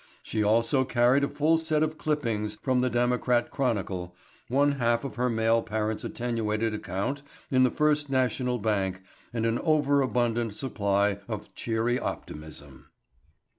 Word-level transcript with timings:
She 0.23 0.41
also 0.43 0.83
carried 0.83 1.23
a 1.23 1.27
full 1.29 1.59
set 1.59 1.83
of 1.83 1.99
clippings 1.99 2.55
from 2.63 2.81
the 2.81 2.89
Democrat 2.89 3.51
Chronicle, 3.51 4.15
one 4.47 4.71
half 4.79 5.03
of 5.03 5.13
her 5.13 5.29
male 5.29 5.61
parent's 5.61 6.03
attenuated 6.03 6.73
account 6.73 7.21
in 7.51 7.61
the 7.63 7.69
First 7.69 8.09
National 8.09 8.57
Bank 8.57 9.03
and 9.31 9.45
an 9.45 9.59
over 9.59 10.01
abundant 10.01 10.55
supply 10.55 11.19
of 11.27 11.53
cheery 11.53 11.99
optimism. 11.99 12.87